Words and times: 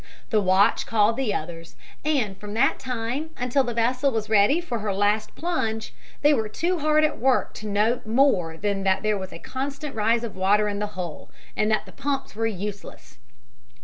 The 0.31 0.41
watch 0.41 0.87
called 0.87 1.15
the 1.15 1.31
others, 1.31 1.75
and 2.03 2.35
from 2.35 2.55
that 2.55 2.79
time 2.79 3.29
until 3.37 3.63
the 3.63 3.75
vessel 3.75 4.09
was 4.09 4.31
ready 4.31 4.59
for 4.59 4.79
her 4.79 4.91
last 4.91 5.35
plunge 5.35 5.93
they 6.23 6.33
were 6.33 6.49
too 6.49 6.79
hard 6.79 7.03
at 7.03 7.19
work 7.19 7.53
to 7.59 7.67
note 7.67 8.07
more 8.07 8.57
than 8.57 8.81
that 8.81 9.03
there 9.03 9.19
was 9.19 9.31
a 9.31 9.37
constant 9.37 9.93
rise 9.93 10.23
of 10.23 10.35
water 10.35 10.67
in 10.67 10.79
the 10.79 10.87
hull, 10.97 11.29
and 11.55 11.69
that 11.69 11.85
the 11.85 11.91
pumps 11.91 12.35
were 12.35 12.47
useless. 12.47 13.19